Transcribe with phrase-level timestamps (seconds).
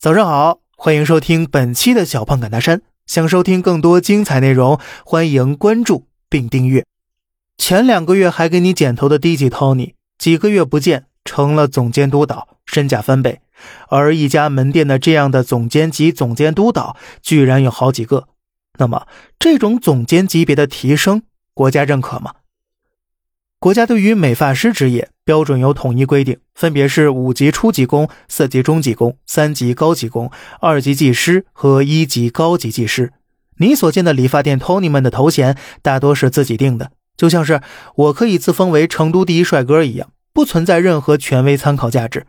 [0.00, 2.82] 早上好，欢迎收听本期的小胖侃大山。
[3.04, 6.86] 想收听更多精彩内容，欢迎关注并订阅。
[7.56, 13.40] 前两个月还给你剪头的 DJ Tony，几个月不见成了总监督导，身价翻倍。
[13.88, 18.28] 而一家门店的这样的总监级、总监督导居然有好几个。
[18.78, 21.22] 那么，这种总监级别的提升，
[21.54, 22.34] 国家认可吗？
[23.58, 33.12] 国家对于美发师职业标准有统一规定，分别是五级初级工、四级中级工、三级高级工、二级技师和一级高级技师。
[33.58, 37.60] 你所见的理发店 Tony 们的头衔大多是自己定的，就像是
[37.94, 42.24] 我可以自封为成都第一帅哥一样，不存在任何权威参考价值。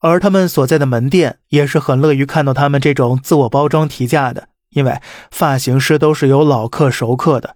[0.00, 4.98] 而他们所在的门店也是很乐于看到他们这种自我包装提价的，因为
[5.30, 7.54] 发型师都是有老客熟客的。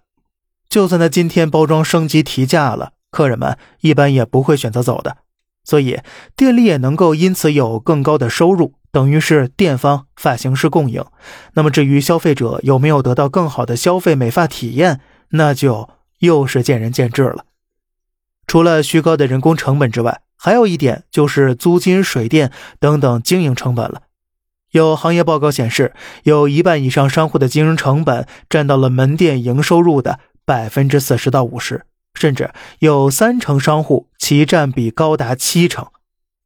[0.68, 5.18] 就算他今天包装升级提价了，客人们一般也不会选择走的，
[5.62, 6.00] 所以
[6.34, 11.04] 店里也能够因此有更高的收入，等于是店方发型师共赢。
[11.52, 17.44] 那么至于消费者有没有得到更好的消费美发体验，那就又是见仁见智了。
[18.48, 24.02] 除了虚高的人工成本之外，还有一点就是租金、水电等等经营成本了。
[24.72, 30.18] 有行业报告显示，有一半以上商户的经营成本占到了门店营收入的。
[30.46, 35.86] 百分之四十到五十，甚至有三成商户其占比高达七成。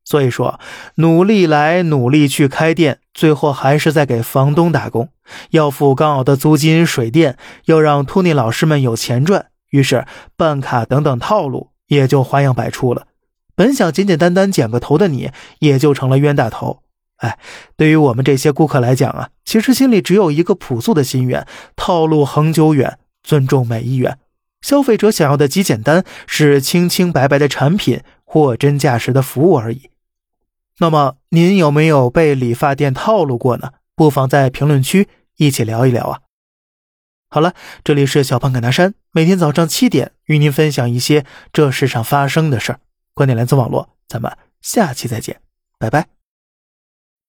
[0.04, 0.58] 所以说，
[0.94, 5.10] 努力来努力去开店，最后还是在给房东打工，
[5.50, 13.08] 要付高昂的租金、水电，又让托尼老师们有钱赚，于是办卡等等套路也就花样百出了。
[13.54, 16.82] 本想简简单单剪个头的你，也就成了冤大头。
[17.16, 17.38] 哎，
[17.76, 22.98] 对于我们这些顾客来讲啊，其实心里只有一个朴素的心愿：套路恒久远。
[23.24, 24.16] 尊重每一元，
[24.60, 29.90] 消费者想要的极简单是清清白白的产品，货真价实的服务而已。
[30.78, 33.72] 那么您有没有被理发店套路过呢？
[33.94, 36.20] 不妨在评论区一起聊一聊啊！
[37.28, 42.80] 好了，这里是小胖侃大山，每天早上七点与您分享一些这世上发生的事儿。
[43.12, 44.30] 观点来自网络，咱们
[44.62, 45.40] 下期再见，
[45.78, 46.17] 拜拜。